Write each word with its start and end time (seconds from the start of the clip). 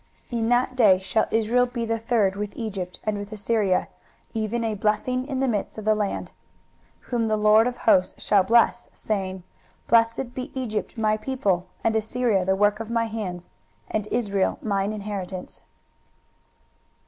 23:019:024 0.31 0.39
In 0.39 0.49
that 0.49 0.75
day 0.75 0.97
shall 0.97 1.27
Israel 1.29 1.65
be 1.67 1.85
the 1.85 1.99
third 1.99 2.35
with 2.35 2.57
Egypt 2.57 2.99
and 3.03 3.19
with 3.19 3.31
Assyria, 3.31 3.87
even 4.33 4.63
a 4.63 4.73
blessing 4.73 5.27
in 5.27 5.41
the 5.41 5.47
midst 5.47 5.77
of 5.77 5.85
the 5.85 5.93
land: 5.93 6.31
23:019:025 7.01 7.07
Whom 7.11 7.27
the 7.27 7.37
LORD 7.37 7.67
of 7.67 7.77
hosts 7.77 8.19
shall 8.23 8.41
bless, 8.41 8.89
saying, 8.93 9.43
Blessed 9.87 10.33
be 10.33 10.51
Egypt 10.59 10.97
my 10.97 11.17
people, 11.17 11.67
and 11.83 11.95
Assyria 11.95 12.43
the 12.43 12.55
work 12.55 12.79
of 12.79 12.89
my 12.89 13.05
hands, 13.05 13.47
and 13.91 14.07
Israel 14.07 14.57
mine 14.63 14.91
inheritance. 14.91 15.65